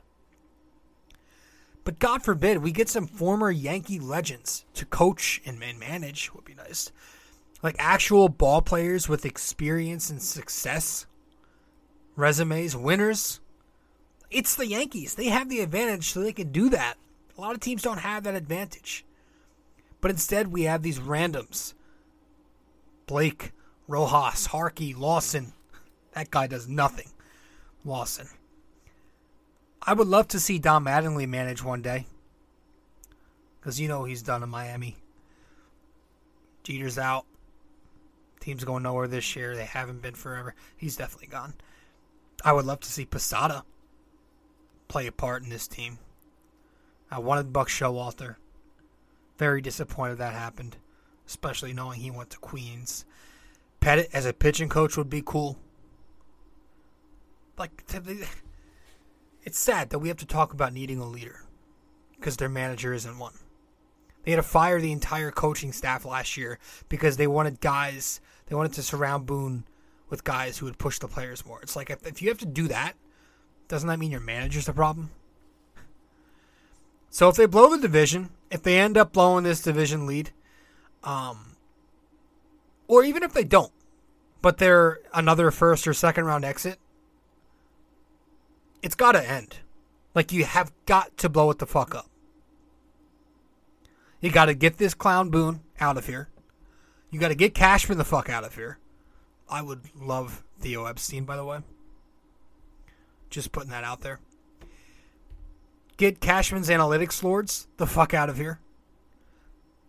[1.84, 6.56] But God forbid we get some former Yankee legends to coach and manage would be
[6.56, 6.92] nice.
[7.62, 11.06] Like actual ball players with experience and success,
[12.16, 13.40] resumes, winners.
[14.32, 15.16] It's the Yankees.
[15.16, 16.96] They have the advantage so they can do that.
[17.38, 19.06] A lot of teams don't have that advantage.
[20.02, 21.74] But instead, we have these randoms
[23.06, 23.52] Blake,
[23.88, 25.54] Rojas, Harkey, Lawson.
[26.14, 27.10] That guy does nothing.
[27.84, 28.28] Lawson.
[29.82, 32.08] I would love to see Don Mattingly manage one day.
[33.60, 34.96] Because you know he's done in Miami.
[36.64, 37.26] Jeter's out.
[38.40, 39.56] Team's going nowhere this year.
[39.56, 40.56] They haven't been forever.
[40.76, 41.54] He's definitely gone.
[42.44, 43.64] I would love to see Posada
[44.88, 46.00] play a part in this team.
[47.10, 48.36] I wanted Buck Showalter.
[49.38, 50.78] Very disappointed that happened,
[51.28, 53.06] especially knowing he went to Queens.
[53.82, 55.58] Pettitte as a pitching coach would be cool.
[57.58, 57.84] Like,
[59.44, 61.44] it's sad that we have to talk about needing a leader
[62.16, 63.34] because their manager isn't one.
[64.24, 66.58] They had to fire the entire coaching staff last year
[66.90, 69.66] because they wanted guys, they wanted to surround Boone
[70.10, 71.62] with guys who would push the players more.
[71.62, 72.94] It's like if, if you have to do that,
[73.68, 75.12] doesn't that mean your manager's the problem?
[77.10, 80.32] So if they blow the division, if they end up blowing this division lead,
[81.06, 81.56] um,
[82.88, 83.72] or even if they don't,
[84.42, 86.80] but they're another first or second round exit,
[88.82, 89.60] it's got to end.
[90.14, 92.10] Like you have got to blow it the fuck up.
[94.20, 96.30] You got to get this clown Boone out of here.
[97.12, 98.80] You got to get Cashman the fuck out of here.
[99.50, 101.60] I would love Theo Epstein, by the way.
[103.30, 104.20] Just putting that out there.
[105.98, 108.60] Get Cashman's analytics lords the fuck out of here.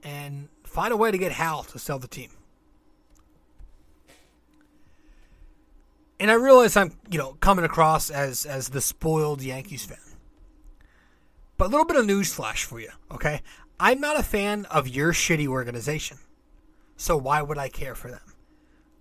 [0.02, 2.28] And find a way to get Hal to sell the team.
[6.20, 9.96] And I realize I'm, you know, coming across as as the spoiled Yankees fan.
[11.56, 13.40] But a little bit of news flash for you, okay?
[13.80, 16.18] I'm not a fan of your shitty organization.
[16.98, 18.34] So why would I care for them?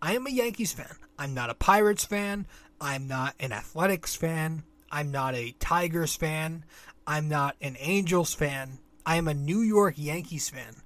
[0.01, 0.95] I am a Yankees fan.
[1.19, 2.47] I'm not a Pirates fan.
[2.79, 4.63] I'm not an Athletics fan.
[4.93, 6.63] I'm not a Tigers fan.
[7.05, 8.79] I'm not an Angels fan.
[9.05, 10.83] I am a New York Yankees fan.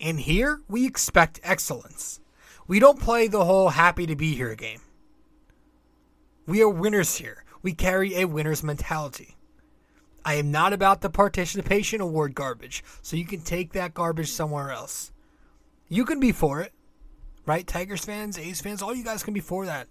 [0.00, 2.20] And here we expect excellence.
[2.66, 4.80] We don't play the whole happy to be here game.
[6.46, 7.44] We are winners here.
[7.62, 9.36] We carry a winner's mentality.
[10.24, 14.70] I am not about the participation award garbage, so you can take that garbage somewhere
[14.70, 15.10] else.
[15.88, 16.72] You can be for it,
[17.46, 17.66] right?
[17.66, 19.88] Tigers fans, A's fans, all you guys can be for that.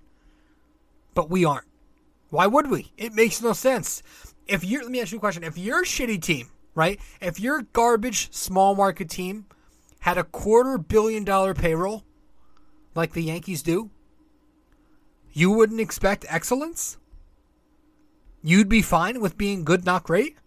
[1.14, 1.68] But we aren't.
[2.30, 2.92] Why would we?
[2.98, 4.04] It makes no sense.
[4.48, 5.44] If you're, let me ask you a question.
[5.44, 7.00] If your shitty team, right?
[7.22, 9.48] If your garbage small market team
[10.08, 12.06] had a quarter billion dollar payroll,
[12.96, 13.90] like the Yankees do,
[15.34, 16.98] you wouldn't expect excellence?
[18.42, 20.38] You'd be fine with being good, not great?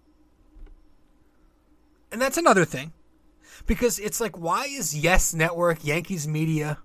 [2.10, 2.94] And that's another thing.
[3.66, 6.78] Because it's like, why is Yes Network, Yankees Media,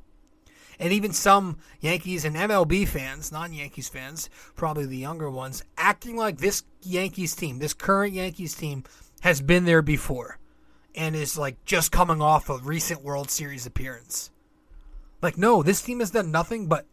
[0.77, 6.17] and even some Yankees and MLB fans, non Yankees fans, probably the younger ones, acting
[6.17, 8.83] like this Yankees team, this current Yankees team,
[9.21, 10.39] has been there before
[10.95, 14.31] and is like just coming off a recent World Series appearance?
[15.21, 16.86] Like, no, this team has done nothing but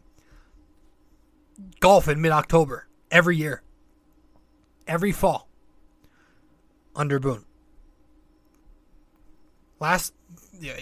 [1.79, 3.61] golf in mid October every year,
[4.87, 5.47] every fall
[6.95, 7.45] under Boone.
[9.79, 10.13] Last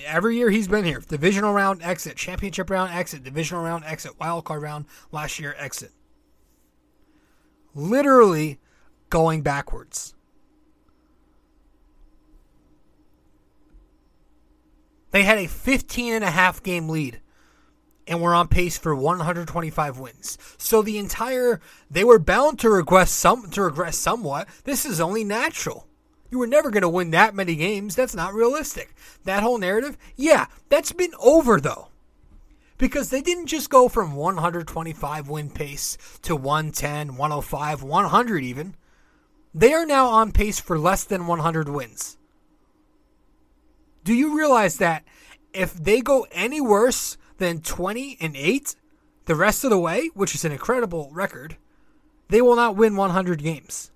[0.05, 4.45] every year he's been here, divisional round exit, championship round exit, divisional round exit, wild
[4.45, 5.91] card round last year exit.
[7.73, 8.59] Literally
[9.09, 10.13] going backwards.
[15.11, 17.19] They had a 15 and a half game lead
[18.07, 20.37] and were on pace for 125 wins.
[20.57, 24.47] So the entire they were bound to regress some to regress somewhat.
[24.63, 25.87] This is only natural.
[26.29, 27.95] You were never going to win that many games.
[27.95, 28.95] That's not realistic.
[29.25, 31.89] That whole narrative, yeah, that's been over though.
[32.77, 38.75] Because they didn't just go from 125 win pace to 110, 105, 100 even.
[39.53, 42.17] They are now on pace for less than 100 wins.
[44.03, 45.03] Do you realize that
[45.53, 48.75] if they go any worse than 20 and 8
[49.25, 51.57] the rest of the way, which is an incredible record,
[52.29, 53.91] they will not win 100 games.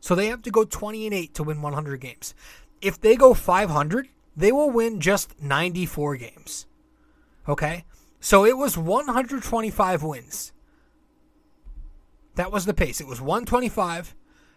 [0.00, 2.34] So they have to go 20 and 8 to win 100 games.
[2.80, 6.66] If they go 500, they will win just 94 games.
[7.48, 7.84] Okay?
[8.20, 10.52] So it was 125 wins.
[12.36, 13.00] That was the pace.
[13.00, 14.14] It was 125.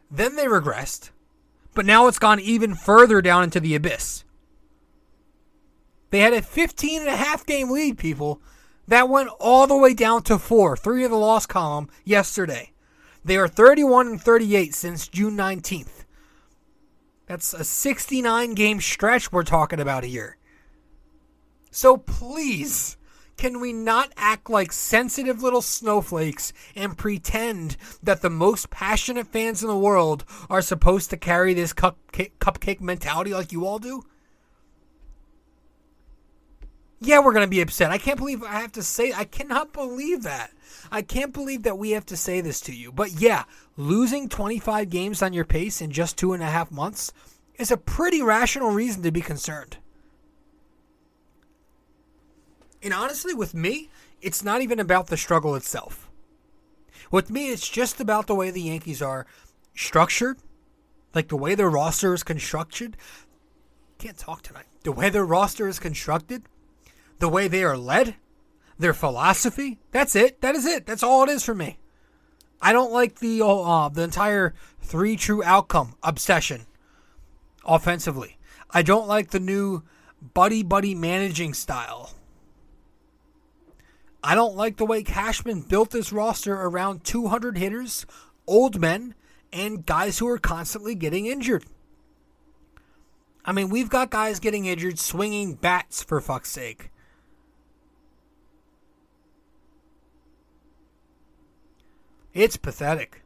[0.10, 1.10] Then they regressed.
[1.74, 4.24] But now it's gone even further down into the abyss.
[6.10, 8.42] They had a 15 and a half game lead, people.
[8.88, 12.72] That went all the way down to four, three of the loss column yesterday.
[13.24, 16.06] They are 31 and 38 since June 19th.
[17.28, 20.38] That's a 69 game stretch we're talking about here.
[21.70, 22.98] So please,
[23.38, 29.62] can we not act like sensitive little snowflakes and pretend that the most passionate fans
[29.64, 34.04] in the world are supposed to carry this cupcake, cupcake mentality like you all do?
[37.04, 37.90] Yeah, we're going to be upset.
[37.90, 40.52] I can't believe I have to say, I cannot believe that.
[40.92, 42.92] I can't believe that we have to say this to you.
[42.92, 47.12] But yeah, losing 25 games on your pace in just two and a half months
[47.56, 49.78] is a pretty rational reason to be concerned.
[52.84, 53.90] And honestly, with me,
[54.22, 56.10] it's not even about the struggle itself.
[57.12, 59.26] With me, it's just about the way the Yankees are
[59.76, 60.38] structured,
[61.14, 62.96] like the way their roster is constructed.
[63.98, 64.66] Can't talk tonight.
[64.84, 66.44] The way their roster is constructed,
[67.20, 68.16] the way they are led,
[68.80, 69.80] their philosophy.
[69.92, 70.42] That's it.
[70.42, 70.86] That is it.
[70.86, 71.78] That's all it is for me.
[72.62, 76.68] I don't like the uh, the entire three true outcome obsession
[77.66, 78.38] offensively.
[78.70, 79.84] I don't like the new
[80.34, 82.12] buddy buddy managing style.
[84.24, 88.06] I don't like the way Cashman built this roster around 200 hitters,
[88.46, 89.16] old men,
[89.52, 91.66] and guys who are constantly getting injured.
[93.44, 96.92] I mean, we've got guys getting injured swinging bats for fuck's sake.
[102.34, 103.24] It's pathetic.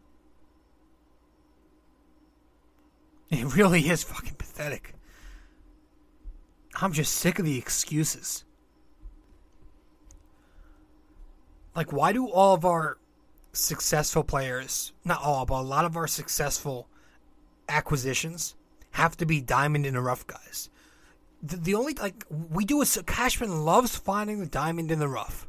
[3.30, 4.96] It really is fucking pathetic.
[6.82, 8.46] I'm just sick of the excuses.
[11.76, 12.98] Like, why do all of our
[13.52, 16.88] successful players, not all, but a lot of our successful
[17.68, 18.56] acquisitions,
[18.92, 20.70] have to be diamond in the rough guys?
[21.44, 25.48] The, the only, like, we do is Cashman loves finding the diamond in the rough.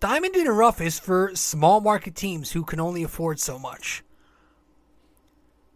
[0.00, 4.02] Diamond in the rough is for small market teams who can only afford so much.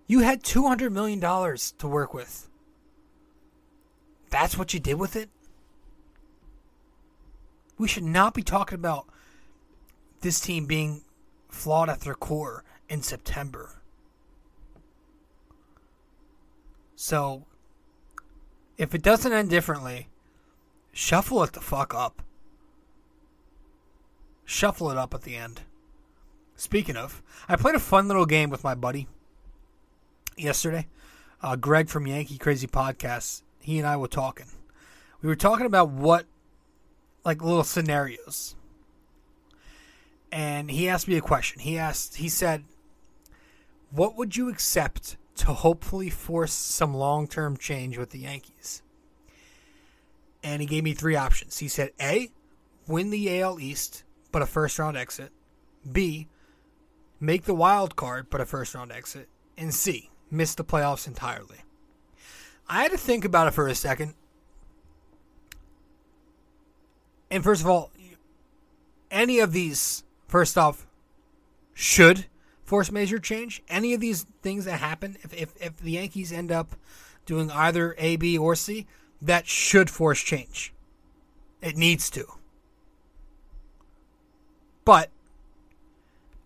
[0.09, 2.48] You had $200 million to work with.
[4.31, 5.31] That's what you did with it?
[7.78, 9.06] We should not be talking about
[10.20, 11.02] this team being
[11.48, 13.80] flawed at their core in September.
[16.94, 17.44] So,
[18.78, 20.08] if it doesn't end differently,
[20.92, 22.22] shuffle it the fuck up
[24.46, 25.60] shuffle it up at the end.
[26.54, 29.08] Speaking of, I played a fun little game with my buddy
[30.38, 30.86] yesterday.
[31.42, 33.42] Uh, Greg from Yankee Crazy Podcast.
[33.60, 34.46] He and I were talking.
[35.20, 36.24] We were talking about what,
[37.27, 38.55] like, little scenarios.
[40.33, 41.61] And he asked me a question.
[41.61, 42.64] He asked, he said,
[43.91, 48.83] What would you accept to hopefully force some long term change with the Yankees?
[50.43, 51.59] And he gave me three options.
[51.59, 52.31] He said, A,
[52.87, 54.05] win the AL East
[54.37, 55.33] but a first round exit.
[55.91, 56.29] B,
[57.18, 59.31] make the wild card, but a first round exit.
[59.57, 61.62] And C, miss the playoffs entirely.
[62.68, 64.12] I had to think about it for a second.
[67.31, 67.91] And first of all,
[69.11, 70.87] any of these, first off,
[71.74, 72.27] should
[72.64, 73.62] force major change.
[73.68, 76.77] Any of these things that happen, if, if, if the Yankees end up
[77.24, 78.87] doing either A, B, or C,
[79.20, 80.72] that should force change.
[81.61, 82.27] It needs to.
[84.85, 85.11] But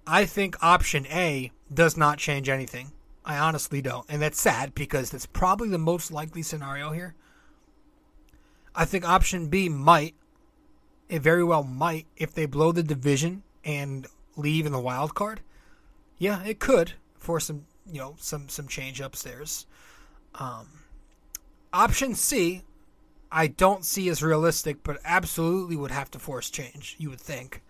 [0.07, 2.93] I think option A does not change anything.
[3.25, 4.07] I honestly don't.
[4.09, 7.15] And that's sad because that's probably the most likely scenario here.
[8.75, 10.15] I think option B might,
[11.11, 14.07] it very well might, if they blow the division and
[14.37, 15.41] leave in the wild card.
[16.19, 19.67] Yeah, it could for some, you know, some some change upstairs.
[20.37, 20.69] Um,
[21.73, 22.63] option C,
[23.33, 26.95] I don't see as realistic, but absolutely would have to force change.
[26.99, 27.63] You would think.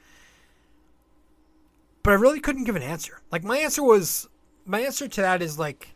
[2.03, 3.21] But I really couldn't give an answer.
[3.33, 4.29] Like my answer was,
[4.65, 5.95] my answer to that is like,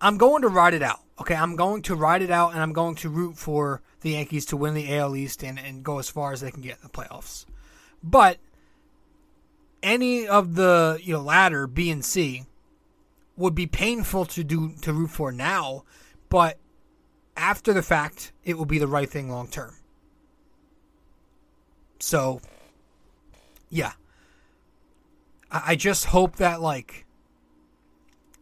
[0.00, 1.00] I'm going to ride it out.
[1.20, 4.46] Okay, I'm going to ride it out, and I'm going to root for the Yankees
[4.46, 6.82] to win the AL East and, and go as far as they can get in
[6.82, 7.46] the playoffs.
[8.02, 8.38] But
[9.82, 12.44] any of the you know latter B and C
[13.36, 15.84] would be painful to do to root for now,
[16.28, 16.58] but
[17.36, 19.74] after the fact, it will be the right thing long term.
[21.98, 22.40] So,
[23.70, 23.92] yeah,
[25.50, 27.03] I, I just hope that like,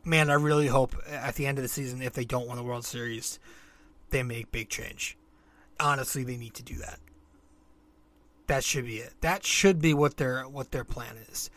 [0.04, 2.62] man, I really hope at the end of the season, if they don't win the
[2.62, 3.38] World Series,
[4.10, 5.16] they make big change.
[5.80, 6.98] Honestly, they need to do that.
[8.46, 9.14] That should be it.
[9.20, 11.50] That should be what their what their plan is.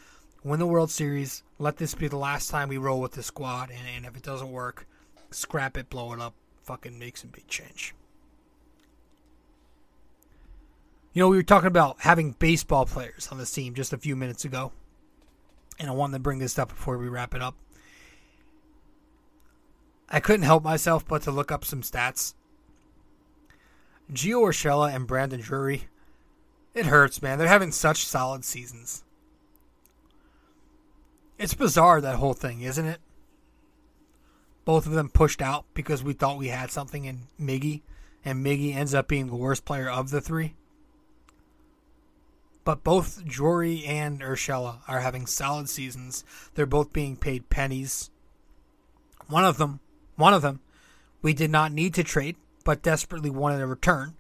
[0.43, 1.43] Win the World Series.
[1.58, 4.24] Let this be the last time we roll with the squad, and, and if it
[4.24, 4.88] doesn't work,
[5.32, 7.96] scrap it, blow it up, fucking make some big change.
[11.14, 14.16] You know, we were talking about having baseball players on the team just a few
[14.16, 14.72] minutes ago,
[15.80, 17.56] and I wanted to bring this up before we wrap it up.
[20.10, 22.34] I couldn't help myself but to look up some stats.
[24.12, 25.88] Gio Urshela and Brandon Drury
[26.76, 27.39] it hurts, man.
[27.39, 29.06] They're having such solid seasons.
[31.39, 32.99] It's bizarre, that whole thing, isn't it?
[34.66, 37.82] Both of them pushed out because we thought we had something in Miggy,
[38.26, 40.56] and Miggy ends up being the worst player of the three.
[42.66, 46.26] But both Drury and Urshela are having solid seasons.
[46.56, 48.10] They're both being paid pennies.
[49.28, 49.80] One of them,
[50.16, 50.59] one of them,
[51.22, 54.16] we did not need to trade, but desperately wanted a return.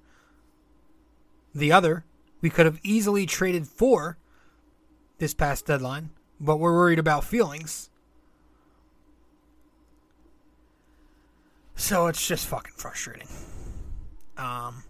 [1.53, 2.03] The other,
[2.41, 4.17] we could have easily traded for
[5.17, 7.89] this past deadline, but we're worried about feelings.
[11.75, 13.27] So it's just fucking frustrating.
[14.37, 14.83] Um,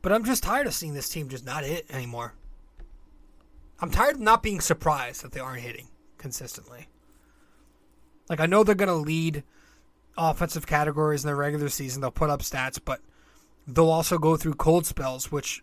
[0.00, 2.34] but I'm just tired of seeing this team just not hit anymore.
[3.80, 5.88] I'm tired of not being surprised that they aren't hitting
[6.18, 6.88] consistently.
[8.28, 9.42] Like I know they're gonna lead
[10.16, 12.00] offensive categories in the regular season.
[12.00, 13.00] They'll put up stats, but
[13.66, 15.62] they'll also go through cold spells, which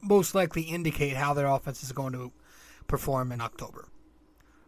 [0.00, 2.32] most likely indicate how their offense is going to
[2.86, 3.88] perform in October.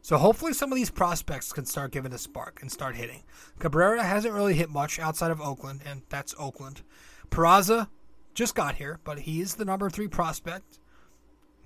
[0.03, 3.25] So hopefully some of these prospects can start giving a spark and start hitting.
[3.59, 6.83] Cabrera hasn't really hit much outside of Oakland, and that's Oakland.
[7.29, 7.89] Peraza
[8.33, 10.79] just got here, but he is the number three prospect.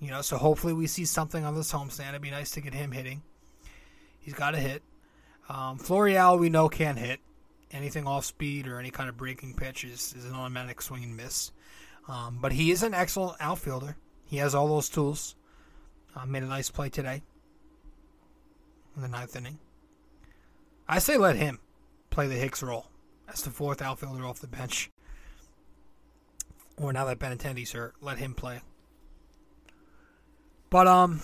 [0.00, 2.10] You know, so hopefully we see something on this homestand.
[2.10, 3.22] It'd be nice to get him hitting.
[4.18, 4.82] He's got to hit.
[5.50, 7.18] Um, Florial, we know can't hit.
[7.72, 11.16] Anything off speed or any kind of breaking pitch is, is an automatic swing and
[11.16, 11.50] miss.
[12.08, 13.96] Um, but he is an excellent outfielder.
[14.24, 15.34] He has all those tools.
[16.14, 17.22] Uh, made a nice play today
[18.94, 19.58] in the ninth inning.
[20.88, 21.58] I say let him
[22.10, 22.86] play the Hicks role
[23.28, 24.90] as the fourth outfielder off the bench.
[26.76, 28.60] Or now that Benintendi's hurt, let him play.
[30.70, 31.20] But um,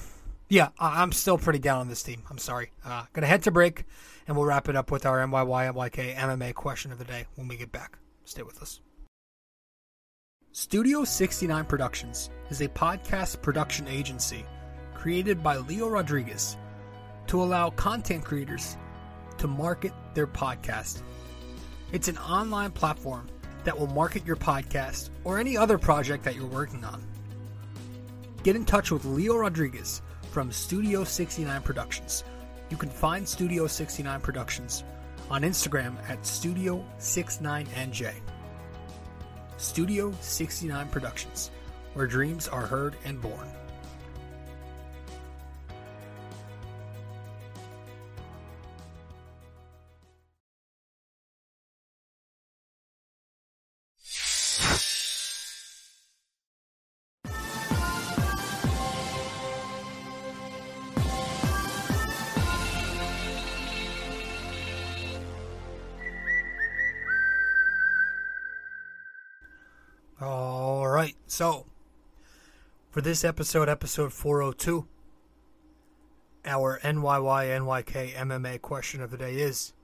[0.49, 2.23] yeah, I'm still pretty down on this team.
[2.31, 2.71] I'm sorry.
[2.85, 3.85] Uh, gonna head to break,
[4.27, 5.73] and we'll wrap it up with our MYY
[6.17, 7.99] MMA question of the day when we get back.
[8.25, 8.81] Stay with us.
[10.53, 14.45] Studio 69 Productions is a podcast production agency
[14.95, 16.57] created by Leo Rodriguez
[17.27, 18.77] to allow content creators
[19.39, 21.03] to market their podcast.
[21.93, 23.29] It's an online platform
[23.65, 27.03] that will market your podcast or any other project that you're working on.
[28.43, 30.03] Get in touch with Leo Rodriguez
[30.37, 32.23] from Studio 69 Productions.
[32.69, 34.85] You can find Studio 69 Productions
[35.31, 38.13] on Instagram at Studio69NJ.
[39.57, 41.51] Studio 69 Productions,
[41.95, 43.56] where dreams are heard and born.
[71.37, 71.67] So
[72.89, 74.87] for this episode, episode 402,
[76.47, 79.75] our NYY NYK MMA question of the day is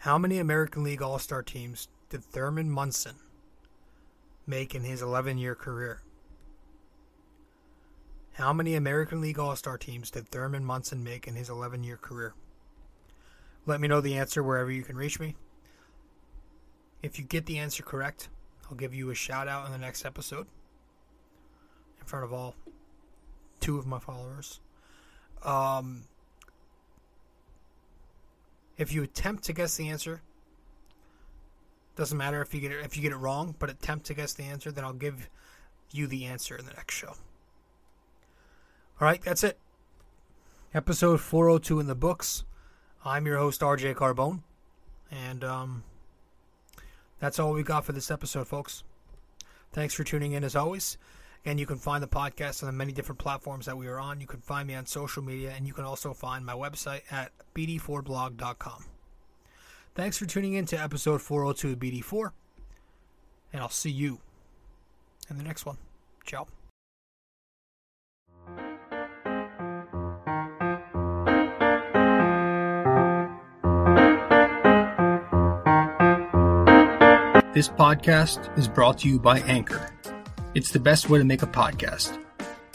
[0.00, 3.14] How many American League All Star teams did Thurman Munson
[4.46, 6.02] make in his 11 year career?
[8.34, 11.96] How many American League All Star teams did Thurman Munson make in his 11 year
[11.96, 12.34] career?
[13.64, 15.36] Let me know the answer wherever you can reach me.
[17.02, 18.28] If you get the answer correct,
[18.68, 20.46] I'll give you a shout out in the next episode
[22.00, 22.54] in front of all
[23.60, 24.60] two of my followers.
[25.44, 26.04] Um,
[28.76, 30.22] if you attempt to guess the answer,
[31.94, 34.34] doesn't matter if you get it if you get it wrong, but attempt to guess
[34.34, 35.28] the answer, then I'll give
[35.90, 37.14] you the answer in the next show.
[38.98, 39.58] All right, that's it.
[40.74, 42.44] Episode 402 in the books.
[43.04, 44.42] I'm your host RJ Carbone,
[45.10, 45.84] and um,
[47.18, 48.82] that's all we got for this episode, folks.
[49.72, 50.98] Thanks for tuning in as always.
[51.44, 54.20] And you can find the podcast on the many different platforms that we are on.
[54.20, 57.30] You can find me on social media, and you can also find my website at
[57.54, 58.84] bd4blog.com.
[59.94, 62.32] Thanks for tuning in to episode 402 of BD4,
[63.52, 64.18] and I'll see you
[65.30, 65.78] in the next one.
[66.24, 66.48] Ciao.
[77.56, 79.90] This podcast is brought to you by Anchor.
[80.54, 82.22] It's the best way to make a podcast.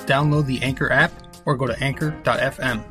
[0.07, 1.11] Download the Anchor app
[1.45, 2.83] or go to anchor.fm